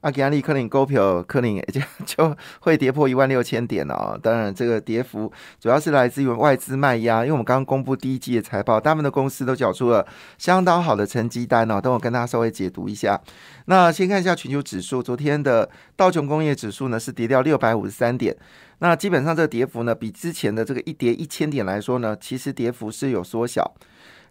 [0.00, 4.18] 阿吉安利克林股票克林 就就会跌破一万六千点哦。
[4.22, 5.30] 当然，这个跌幅
[5.60, 10.06] 主要是来自于外资卖压，因为我们刚刚公布第一季的财报，大部分的公司都缴出了
[10.38, 11.78] 相当好的成绩单哦。
[11.78, 13.20] 等我跟大家稍微解读一下。
[13.66, 18.34] 那先看一下全球指数，昨天的道琼工业指数呢是跌掉六百五十三点。
[18.78, 23.74] 那基本上这个跌幅呢，比之前的这个一跌一千点来说呢，其实跌幅是有缩小，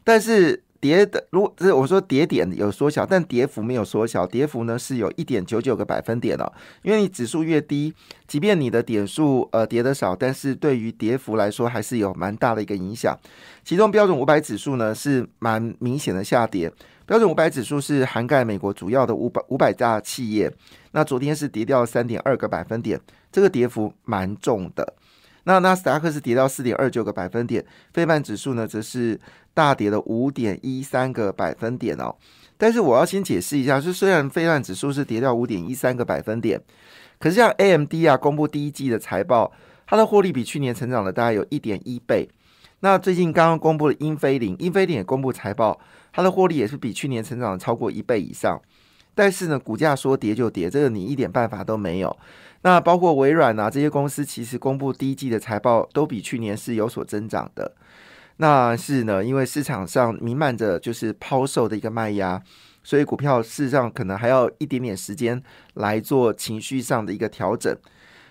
[0.04, 0.64] 但是。
[0.82, 6.52] 跌的，如果是我说跌点有缩小，但跌幅没有缩小，跌幅呢是有一点九九个百分点了。
[6.82, 7.94] 因为你指数越低，
[8.28, 13.18] 即便你的点数呃跌的少，但是对于跌幅来说还是有蛮大的一个影响。
[13.64, 16.72] 其中标准五百指数呢是蛮明显的下跌，
[17.06, 20.52] 标准五百指数是涵盖美国主要的五百五百家企业，
[20.92, 23.00] 那昨天是跌掉三点二个百分点，
[23.32, 24.94] 这个跌幅蛮重的。
[25.44, 29.20] 那纳斯达克是跌到四点二九个百分点，费半指数呢则是
[29.54, 32.16] 大跌了五点一三个百分点哦。
[32.58, 36.62] 但是我要先解释一下，是虽然费半指数是跌掉五点一三个百分点，
[37.18, 39.52] 可是像 AMD 啊公布第一季的财报，
[39.88, 42.30] 它的获利比去年成长了大概有一点一倍。
[42.82, 45.80] 那最近刚刚公布的英飞凌，英飞凌也公布财报，
[46.14, 48.62] 它的获利也是比去年成长超过一倍以上。
[49.16, 52.16] 但是呢，股价说跌就跌，这个你一点办法都没有。
[52.62, 57.74] 那包括微软啊这些公司，其实公布第一季的财报都比去年是有所增长的。
[58.38, 62.42] 那是呢，因为市场上弥漫着就是抛售的一个卖压，
[62.84, 65.42] 所以股票事实上可能还要一点点时间
[65.74, 67.76] 来做情绪上的一个调整。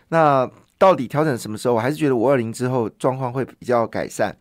[0.09, 1.75] 那到底调整什么时候？
[1.75, 4.35] 我还是觉得五二零之后状况会比较改善。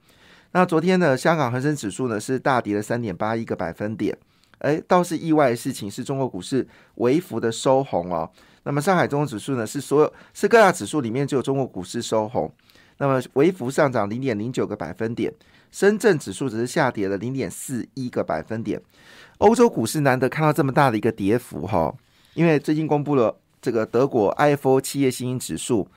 [0.51, 4.17] 那昨天呢，香港恒生指数呢是大跌了三点八一个百分点。
[4.59, 8.29] 哎，倒是意外的事情是中国股市微幅的收红哦。
[8.63, 12.51] 那么上海综合指数呢，是所有是各大指数里面只有中国股市收红，
[12.97, 15.33] 那么微幅上涨零点零九个百分点，
[15.71, 18.81] 深圳指数只是下跌了零点四一个百分点。
[19.37, 21.95] 欧洲股市难得看到这么大的一个跌幅哈，
[22.33, 25.87] 因为最近公布了这个德国 IFO 企业信心指数，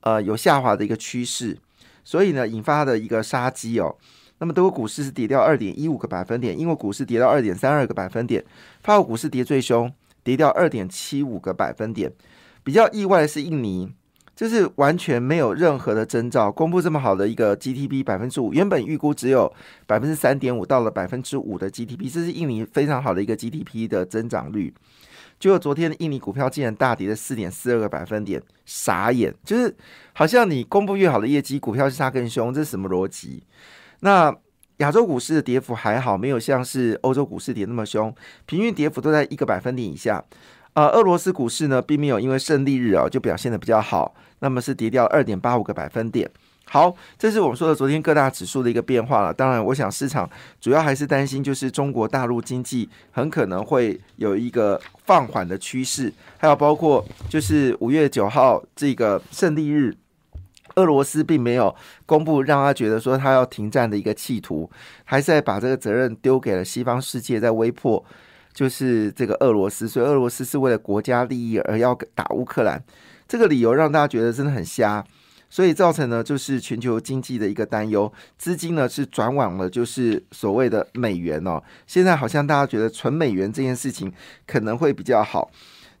[0.00, 1.58] 呃有下滑的一个趋势，
[2.04, 3.96] 所以呢引发的一个杀机哦。
[4.42, 8.44] 那么德国股市是跌掉二点一五个百分点，英国股市跌到二点三二个百分点，
[8.82, 9.88] 法国股市跌最凶。
[10.24, 12.12] 跌掉二点七五个百分点，
[12.62, 13.92] 比较意外的是印尼，
[14.36, 19.52] 就是完全没有任何的征兆，公布这么好的一个 GDP 百分之五，原本预估只有
[19.84, 24.72] 百分之三点五，到了百分之五的 GDP，这是印尼非常好的一个 GDP 的增长率。
[25.40, 29.74] 结果昨天印尼股票竟然大跌了四点四二个百分点，傻眼，就是
[30.12, 33.42] 好像你公布越好的业绩，股票是杀更凶，这是什么逻辑？
[34.02, 34.36] 那。
[34.78, 38.12] 亚洲股市的跌幅还好，没有像是欧洲股市跌那么凶，
[38.46, 40.24] 平均跌幅都在一个百分点以下。
[40.72, 46.28] 呃，俄罗斯股市呢，并没有因为胜利日啊就表现的比较好，那么是跌掉二点八五个百分点。
[46.64, 49.32] 好，这是我们说的昨天各大指数的一个变化了。
[49.32, 50.28] 当然，我想市场
[50.60, 59.96] 主要还是担心，就是中国大陆经济很可能会有一个放缓的趋势，还有包括就是五月九号这个胜利日。
[60.76, 61.74] 俄罗斯并没有
[62.06, 64.70] 公布让他觉得说他要停战的一个企图，
[65.04, 68.04] 还是在把这个责任丢给了西方世界，在威迫
[68.52, 72.82] 就是这个俄罗斯，所以俄罗斯是为了国家利益而要打乌克兰，
[73.26, 75.04] 这个理由让大家觉得真的很瞎，
[75.48, 84.12] 所以造成呢就是全球经济的一个担忧，资金呢是转往了就是所谓的美元哦，现在好像大家觉得存美元这件事情
[84.46, 85.50] 可能会比较好，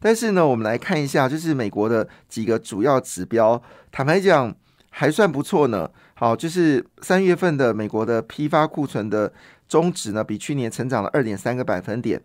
[0.02, 4.54] 但是呢我们来看一下就是美国的几个主要指标，坦白讲。
[4.94, 5.90] 还算不错呢。
[6.12, 9.32] 好，就是三月份的美国的批发库存的
[9.66, 12.20] 终值呢，比去年成长了二点三个百分点。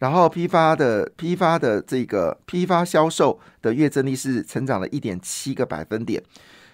[0.00, 6.22] 然后批发的批发的这个批发销售的月增率是成长了一点七个百分点。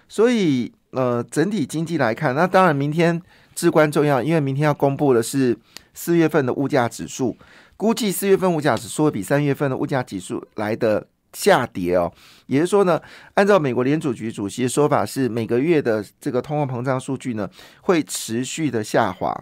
[0.09, 3.23] 所以呃，整体经济来看，那当然明天
[3.55, 5.57] 至关重要，因为明天要公布的是
[5.95, 7.37] 四月份的物价指数，
[7.77, 11.07] 估计四月份物价指数会比三月份的物价指数来的。
[11.33, 12.11] 下跌哦，
[12.47, 12.99] 也就是说呢，
[13.35, 17.47] 按照美国联储局主席的说法，是每个月的这个通货膨胀数据呢
[17.83, 19.39] 会持续的下滑，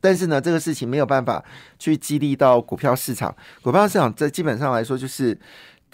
[0.00, 1.44] 但是呢，这个事情没有办法
[1.76, 3.34] 去激励到股票市场。
[3.62, 5.36] 股票市场在基本上来说，就是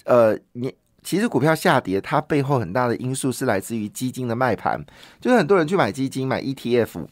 [0.04, 4.84] 呃，你其实股票下跌，它背后很大的因素是来自于基金的卖盘，
[5.22, 7.06] 就是很多人去买基金、买 ETF。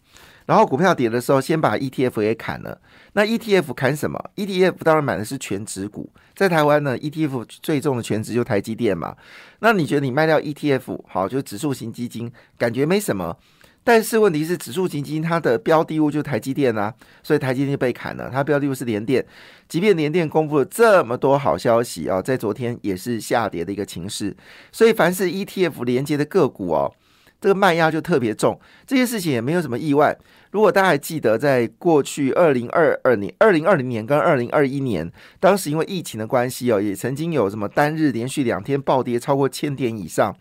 [0.44, 2.78] 然后股票跌的时候，先把 ETF 给砍了。
[3.16, 6.12] 那 ETF 砍什么？ETF 当然买的是全值股。
[6.34, 9.16] 在台湾呢，ETF 最重的全值就台积电嘛。
[9.60, 13.34] 那你觉得你卖掉 ETF 好，就指数型基金，感觉没什么。
[13.82, 16.92] 但是问题是，指数型基金它的标的物就是台积电啊，
[17.22, 18.28] 所以台积电就被砍了。
[18.30, 19.24] 它标的物是联电，
[19.66, 24.36] 即便联电公布了这么多好消息啊，在昨天也是下跌的一个情势。
[24.70, 26.92] 所以凡是 ETF 连接的个股哦，
[27.40, 28.60] 这个卖压就特别重。
[28.86, 30.14] 这些事情也没有什么意外。
[30.50, 35.10] 如果大家还记得，在过去二零二二年、二零二零年跟二零二一年，
[35.40, 40.34] 当时因为疫情的关系哦，也曾经有什么单日连续两天暴跌超过千点以上。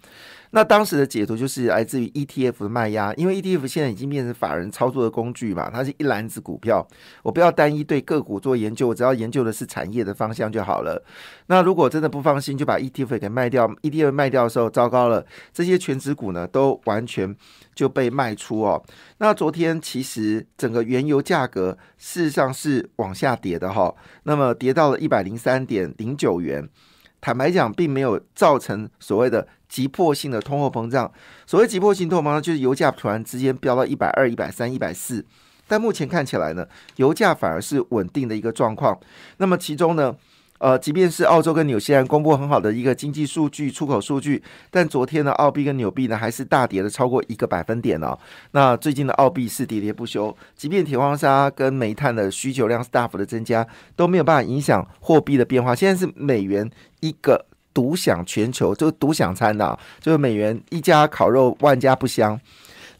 [0.51, 6.87] 那当时的解读就是来自于 ETF 的卖压，因为 ETF 现在已经变成法人操作的工具嘛，它是一篮子股票，
[7.23, 11.03] 我不要单一对个股做研究，我只要研究的是产业的方向就好了。
[11.47, 17.35] 那如果真的不放心，就把 ETF 给卖掉，ETF 卖掉的时候，糟糕了，这些全指股呢都完全
[17.73, 18.81] 就被卖出哦。
[19.17, 26.67] 那昨天其实整个原油价格事实上是往下跌的哈，那么跌到了一百零三点零九元。
[27.21, 31.09] 坦白讲，并没有造成所谓的急迫性的通货膨胀。
[31.47, 35.25] 所谓急迫性通货膨胀，就是油价突然之间飙到一百二、一百三、一百四。
[35.65, 36.67] 但目前看起来呢，
[36.97, 38.99] 油价反而是稳定的一个状况。
[39.37, 40.13] 那么其中呢？
[40.57, 44.41] 呃，即便是澳洲跟纽西兰公布很好的一个经济数据、出口数据，
[44.71, 48.17] 但昨天呢，澳币跟纽币呢还是大跌了超过一个百分点哦。
[48.51, 55.75] 那最近的澳币是喋喋不休，即便铁矿砂跟煤炭的需求量是大幅的增加，都没有办法影响货币的变化。
[55.75, 56.69] 现在是美元
[57.01, 62.39] 一个独享全球，就是独享餐的，就是美元一家烤肉万家不香。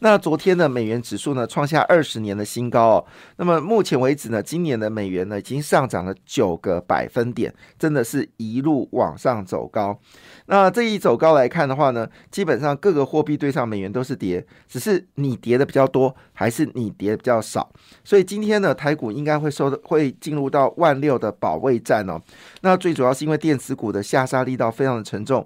[0.00, 3.06] 那昨天的美元指数呢，创下二十年的新高哦。
[3.36, 9.98] 那么目前为止呢，今年的美元呢，已经上涨了九个百分点，真的是一路往上走高。
[10.46, 17.70] 那这一走高来看的话呢，基本上各个货币对上美元都是跌，只是你跌的比较多，还是你跌的比较少。
[18.04, 22.20] 所以今天呢，台股应该会收的会进入到万六的保卫战哦。
[22.60, 25.44] 那最主要是因为电子股的下杀力道非常的沉重。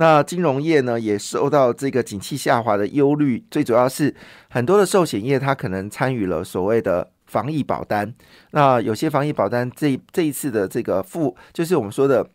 [0.00, 4.14] 那金融业呢，也受到这个景气下滑的忧虑，最主要是
[4.48, 8.10] 很多的寿险业，它可能参与了所谓的防疫保单。
[8.52, 12.26] 那有些防疫保单这这一次的这个付，就是我们说的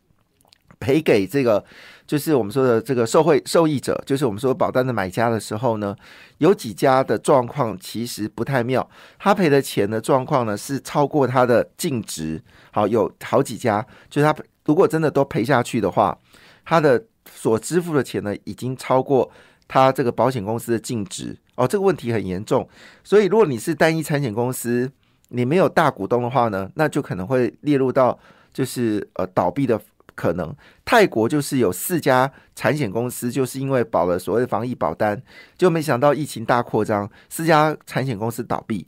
[0.80, 1.66] 赔给这个，
[2.06, 5.96] 就是我们说的这个受惠受益者，就是我们说保单的买家的时候呢，
[6.38, 8.88] 有几家的状况其实不太妙，
[9.18, 12.40] 他赔的钱的状况呢是超过他的净值。
[12.72, 14.36] 好，有好几家，就是他
[14.66, 16.16] 如果真的都赔下去的话，
[16.64, 19.30] 他的所支付的钱呢，已经超过
[19.68, 22.68] 他这个保险公司的净值哦，这个问题很严重。
[23.04, 24.92] 所以，如果你是单一产险公司，
[25.30, 28.18] 你没有大股东的话呢，那就可能会列入到
[28.54, 29.80] 就是呃倒闭的
[30.14, 30.56] 可能。
[30.86, 35.20] 泰国就是有四家产险公司，就是因为保了所谓的防疫保单，
[35.58, 38.88] 就没想到疫情大扩张，四家产险公司倒闭。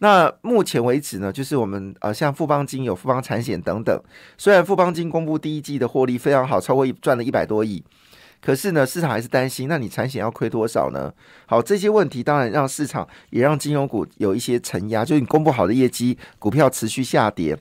[0.00, 4.00] 那目前为止呢，就是我们呃，像富邦金有富邦产险等等，
[4.36, 7.82] 虽然富邦金公布第一季的获利非常好，超过一赚了一百多亿，
[8.40, 11.12] 可是呢，市场还是担心，那你产险要亏多少呢？
[11.46, 17.58] 好，这些问题当然让市场也让金融股有一些承压，就是你公布好的业绩，股票持续下跌，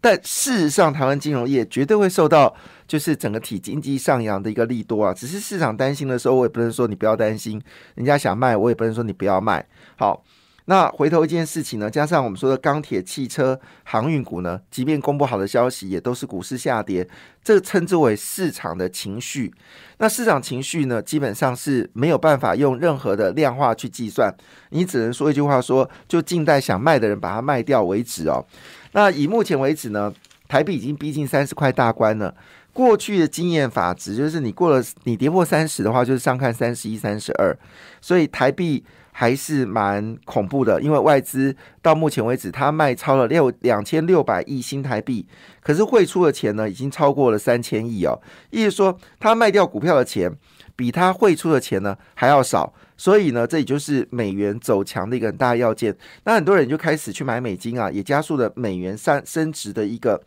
[0.00, 2.54] 但事实上，台湾金融业绝对会受到
[2.86, 7.60] 就是整个体经济上扬的一个利多啊，只是市场担心的时候，我也不能说你不要担心，
[7.96, 10.22] 人家想卖，我也不能说你不要卖，好。
[10.66, 17.08] 那回头一件事情呢，加上我们说的钢铁、汽车、航运股呢，即便公布好的消息，也都是股市下跌，
[17.42, 19.52] 这称之为市场的情绪。
[19.98, 24.32] 那市场情绪呢，基本上是没有办法用任何的量化去计算，
[24.70, 28.44] 你只能说一句话，说就静待想卖的人把它卖掉为止哦。
[28.92, 30.12] 那以目前为止呢，
[30.52, 32.34] 台币已经逼近三十块大关了。
[32.74, 37.56] 过去的经验法则就是，你过了你跌破三十的话，就是上看三十一、三十二，
[38.02, 38.84] 所以台币。
[39.14, 45.26] 还是蛮恐怖的，因为外资到目前为止，它卖超了六两千六百亿新台币，
[45.60, 48.18] 可是汇出的钱呢，已经超过了三千亿哦。
[48.48, 50.32] 意思说，它卖掉股票的钱，
[50.74, 55.94] 比它汇出的钱呢还要少，所以呢，这也就是美元走强的一个很大要件。
[56.24, 60.22] 那很多人就开始去买美金啊，也加速了美元上升值的一个。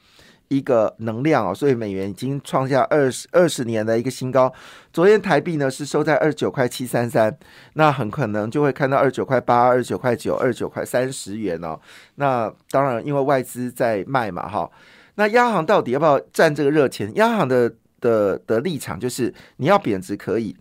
[0.47, 4.51] 一个能量哦，所以美元已经创下二十二十年的一个新高。
[4.93, 7.35] 昨天台币呢是收在二十九块七三三，
[7.73, 11.79] 那很可能就会看到二十九块八、二十九块九、二十九块三十元哦。
[12.15, 14.69] 那当然，因为外资在卖嘛，哈。
[15.15, 17.11] 那央行到底要不要占这个热钱？
[17.15, 20.55] 央行的的的立场就是你要贬值可以。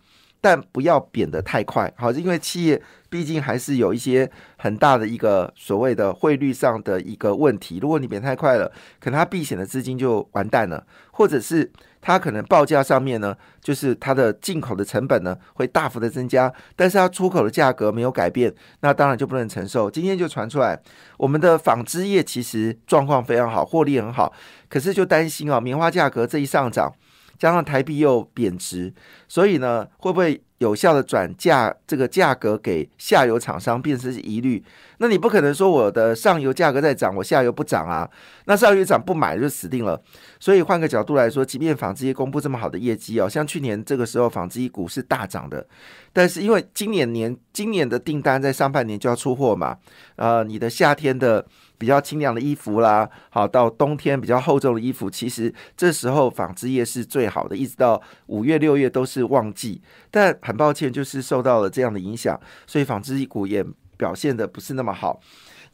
[0.45, 7.79] 但不要贬得太快，好，因为企业毕竟还是有一些很大的一个所谓的汇率上的一个问题。
[7.81, 19.89] 如果你贬太快了，可能它避险的资金就完蛋了，或者是它可能报价上面呢，就是它的进口的成本呢会大幅的增加，但是它出口的价格没有改变，那当然就不能承受。
[19.89, 20.79] 今天就传出来，
[21.17, 24.31] 我们的纺织业其实状况非常好，获利很好，
[24.69, 26.93] 可是就担心啊，棉花价格这一上涨。
[27.37, 28.93] 加上台币又贬值，
[29.27, 34.63] 所以呢，会不会有效的转嫁这个价格给下游厂商，变成疑虑。
[34.99, 38.09] 那你不可能说我的上游价格在涨，我下游不涨啊？
[38.45, 40.01] 那上游涨不买就死定了。
[40.39, 45.67] 所以换个角度来说，即便纺织业公布这么好的业绩哦，像去年这个时候纺织业股是大涨的，
[46.13, 49.77] 但是因为今年年今年的订单在上半年就要出货嘛，
[50.17, 51.45] 呃，你的夏天的
[51.77, 59.81] 比较清凉的衣服啦，好到冬天比较厚重的衣服，其实这时候纺织业是最好的，一直到五月六月都是旺季。
[60.11, 63.65] 但很抱歉，就是受到了这样的影响，所以纺织股也。
[63.97, 65.21] 表现的不是那么好。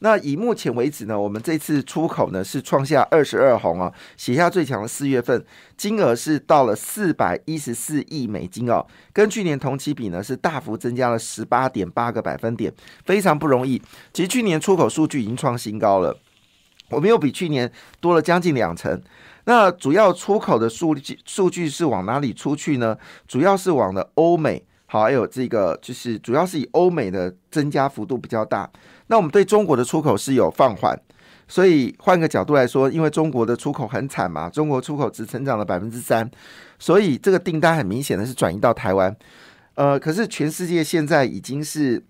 [0.04, 5.44] 那以目前为止呢，我们这次出口呢是创下二十二红啊，写下最强的四月份，
[5.76, 12.72] 金额是到了四百一十四亿美金哦，跟去年同期比呢是大幅增加了十八点八个百分点，
[13.04, 13.80] 非常不容易。
[14.12, 16.18] 其实去年出口数据已经创新高了，
[16.88, 19.00] 我们又比去年多了将近两成。
[19.44, 22.98] 那主要出口的数据数据是往哪里出去呢？
[23.28, 24.64] 主要是往了欧美。
[24.92, 28.70] 好，还有这个就是主要是以欧美的增加幅度比较大。
[29.06, 30.94] 那我们对中国的出口是有放缓，
[31.48, 36.30] 所以换个角度来说，因为中国的出口很惨嘛，中国出口只成长了百分之三，
[36.78, 39.16] 所以这个订单很明显的是转移到台湾。
[39.76, 42.04] 呃，可是全世界现在已经是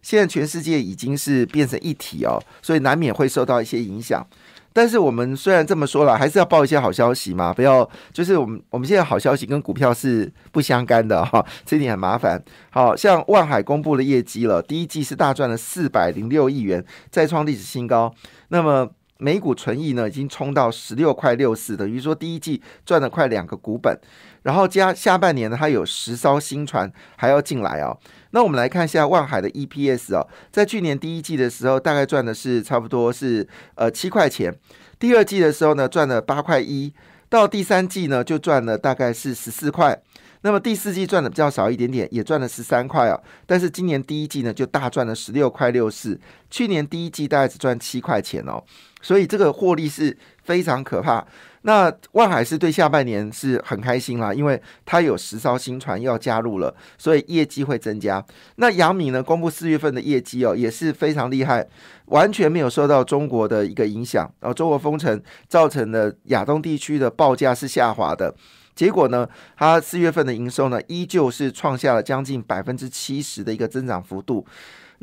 [0.00, 4.26] 现在全世界已经是变成一体哦，所以难免会受到一些影响。
[4.72, 12.42] 但是我们虽然这么说了，还是要报一些好消息嘛，不要就是我们我们现在好消息跟股票是不相干的哈，这点很麻烦。
[12.70, 18.14] 好像万海公布了业绩了，第一季是大赚了四百零六亿元，再创历史新高。
[18.48, 18.88] 那么
[19.22, 23.96] 每股纯益呢，已经冲到十六块六四，等于说第一季赚了快两个股本。
[24.42, 27.96] 然后加下半年呢，它有十艘新船还要进来哦。
[28.32, 34.52] 那我们来看一下万海的 EPS 哦，在去年第一季的时候，大概赚的是差不多是呃七块钱，
[34.98, 36.92] 第二季的时候呢赚了八块一，
[37.28, 40.02] 到第三季呢就赚了大概是十四块。
[40.42, 43.20] 那么第四季赚的比较少一点点，也赚了十三块哦。
[43.46, 46.20] 但是今年第一季呢就大赚了十六块六四，
[46.50, 48.62] 去年第一季大概只赚七块钱哦，
[49.00, 51.24] 所以这个获利是非常可怕。
[51.64, 58.24] 那万海是对下半年是很开心啦，因为它有十艘新船要加入了，所以业绩会增加。
[58.56, 61.64] 那杨米呢，公布四月份的业绩哦，也是非常厉害，
[62.06, 68.34] 完全没有受到中国的一个影响，然后中国封城造成的亚东地区的报价是下滑的，
[68.74, 74.46] 结果呢，它四月份的营收呢，依旧是创下了将近百分之七十的一个增长幅度。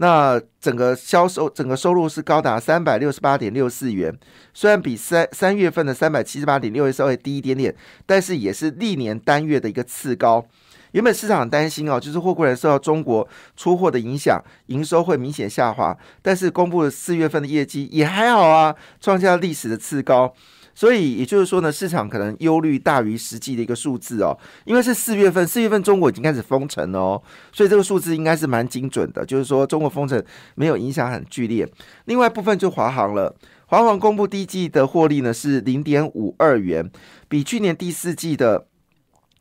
[0.01, 4.17] 那整个销售整个收入是高达三百六十八点六四元，
[4.53, 10.45] 虽然比三三月份的三百七十八点六元稍微低一点点，但是也是历年单月的一个次高。
[10.93, 20.33] 原本市场担心哦，就是货柜人受到中国出货的影响，营收会明显下滑，但是公布了四月份的业绩也还好啊，创下历史的次高。
[20.79, 24.31] 所以也就是说呢，市场可能忧虑大于实际的一个数字哦，
[24.63, 27.21] 因为是四月份，四月份中国已经开始封城了哦，
[27.51, 30.23] 所以这个数字应该是蛮精准的，就是说中国封城
[30.55, 31.69] 没有影响很剧烈。
[32.05, 36.89] 另外部分就华航了，华航公布第一季的获利呢是零点五二元，
[37.27, 38.68] 比去年第四季的。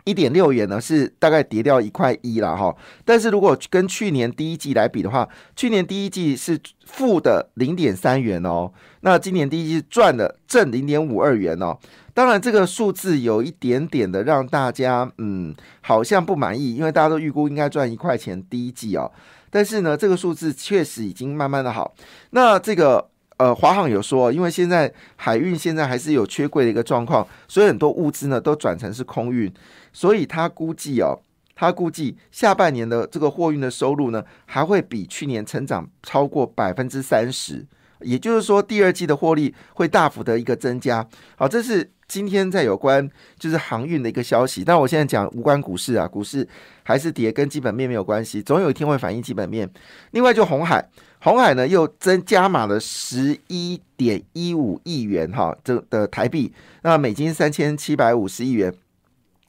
[0.08, 2.74] 一点六元呢，是大概跌掉一块一了哈。
[3.04, 8.72] 但是如果跟去年第一季来比的话，去年第一季是负的零点三元哦，
[9.02, 11.76] 那今年第一季赚了正零点五二元哦。
[12.14, 19.12] 当然这个数字有一点点的让大家嗯好像不满意，因为大家都预估应该赚一块钱第一季哦。
[19.50, 21.94] 但是呢，这个数字确实已经慢慢的好。
[22.30, 23.10] 那这个。
[23.38, 29.52] 呃，华航有说，因为现在海运现在还是有缺柜的一个状况，所以很多物资呢都转成是空运，
[29.92, 31.16] 所以他估计哦，
[31.54, 37.64] 他估计下半年的这个货运的收入呢，还会比去年成长超过百分之三十，
[38.00, 41.06] 也就是说第二季的获利会大幅的一个增加。
[41.36, 46.48] 好，这是今天在有关就是航运的一个消息，但我现在讲无关股市啊，股市
[46.82, 49.70] 还是跌，跟基本面没有关系，总有一天会反映基本面。
[50.12, 50.88] 另外就红海。
[51.20, 58.72] 红海呢又增加码了十一点一五亿元哈，这的台币，那美金三千七百五十亿元。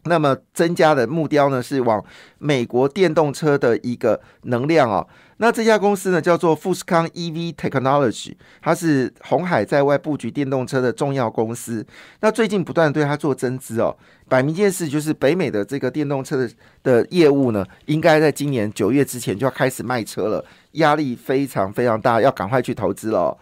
[0.05, 2.03] 那么增加的目标呢是往
[2.39, 5.07] 美国电动车的一个能量哦。
[5.41, 11.85] 那这家公司呢叫做富士康 EV Technology，它是红海在外布局电动车的重要公司。
[12.19, 13.95] 那最近不断对它做增资哦，
[14.27, 16.51] 摆明件事就是北美的这个电动车的
[16.83, 20.43] 的业务呢，应该在今年九月之前就要开始卖车了。
[20.73, 23.35] 压力非常非常大，要赶快去投资了。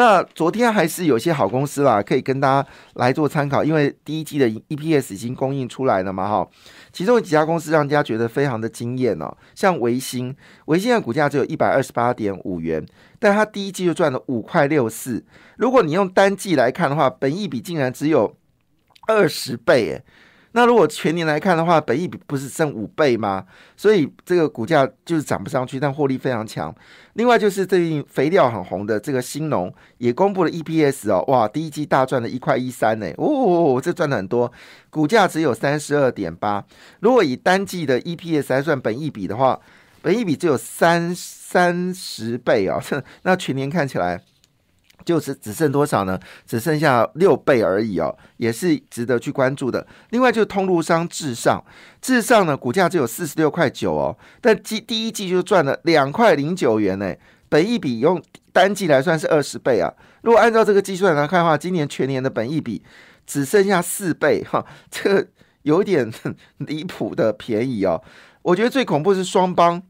[0.00, 6.48] 那昨天还是有些好公司啦，可以跟大家来做参考，因为第一季的 EPS 已经供应出来了嘛，哈。
[6.90, 12.82] 其中有几家公司让大家觉得非常的惊艳哦，像维新，维新的股价只有一百二十八点五元，
[13.18, 15.22] 但它第一季就赚了五块六四。
[15.58, 18.34] 如果你用单季来看的话，本益比竟然只有
[19.06, 20.02] 二十倍，诶。
[20.52, 23.44] 那如果全年来看的话，本益比不是剩五倍吗？
[23.76, 26.74] 所以这个股价就是涨不上去，但获利非常强。
[27.14, 34.50] 另外就是最近肥料很红的这个新农也公布了 EPS 哦，哇，第一季大赚了一块一三呢，哦，这赚的很多，
[34.90, 36.64] 股价只有三十二点八。
[37.00, 39.60] 如果以单季的 EPS 来算本益比的话，
[40.02, 42.80] 本益比只有三三十倍啊，
[43.22, 44.20] 那全年看起来。
[45.04, 46.18] 就是只剩多少呢？
[46.46, 49.86] 只剩下六倍而已哦，也是值得去关注的。
[50.10, 51.62] 另外就是通路商至上，
[52.00, 57.14] 至上呢股价只有四十六块九哦，但季第一季就赚了两块零九元呢，
[57.48, 59.92] 本益比用单季来算是二十倍啊。
[60.22, 62.82] 如果按照这个计算来看的话，今年全年的本益比
[63.26, 65.26] 只剩下四倍哈，这个
[65.62, 66.12] 有点
[66.58, 68.02] 离谱的便宜哦。
[68.42, 69.82] 我觉得最恐怖是双方，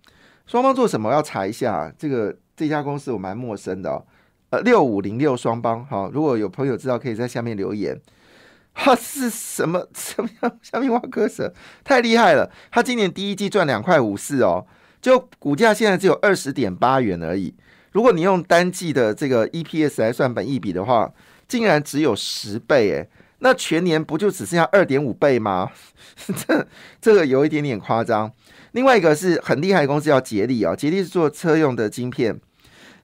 [0.47, 1.93] 双方做什么要查一下。
[1.99, 4.05] 这个这家公司我蛮陌生的哦。
[4.50, 8.00] 呃，六五零六双邦，好，如果有朋友知道，可以在下面留言。
[8.73, 10.59] 哈，是什么 什么样？
[10.62, 11.52] 下面挖科舍
[11.85, 12.50] 太厉害了！
[12.71, 14.66] 他今年第一季赚两块五四哦，
[15.00, 17.54] 就股价现在只有二十点八元而已。
[17.92, 21.12] 如果你用单季的这个 EPS 来算本益比的话，
[21.49, 23.09] 竟然只有十倍诶，
[23.40, 25.71] 那全年不就只剩下二点五倍吗？
[26.47, 26.66] 这
[27.00, 28.33] 这个有一点点夸张。
[28.73, 32.40] 另外一个是很厉害的公司叫捷力啊，捷力是做车用的晶片，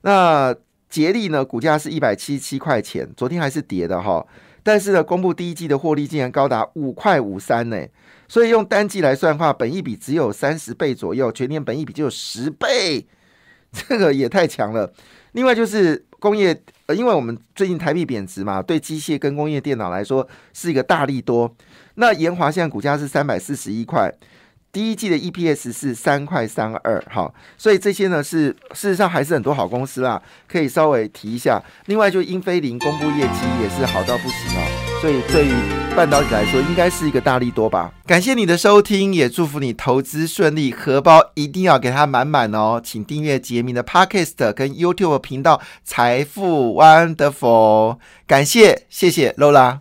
[0.01, 0.53] 那。
[0.89, 4.25] 捷力呢，股价是一百七十七块钱，昨天还是跌的哈。
[4.63, 7.85] 但是呢，公布第一季的获利竟然高达五块五三呢，
[8.27, 13.07] 所以用单季来算的话，本益比只有三十倍左右，全年本益比就有十倍，
[13.71, 14.91] 这个也太强了。
[15.31, 21.55] 另外就是工业，呃，因为我们最近台币贬值嘛，对机械跟工业电脑来说是一个大利多。
[21.95, 24.13] 那延华现在股价是三百四十一块。
[24.77, 31.59] 第一季的 EPS 是三块三二，哈，所以这些呢是事实上还是很多好公司啦，可以稍微提一下。
[31.87, 37.91] 另外，就英飞凌公布业绩也是好到不行哦，所以对于半导体来说，应该是一个大力多吧。
[38.05, 42.79] 感谢你的收听，也祝福你投资顺利，荷包一定要给它满满哦。
[42.83, 49.79] 请订阅杰明的 Podcast 跟 YouTube 频道财富 Wonderful，感谢谢谢 Lola。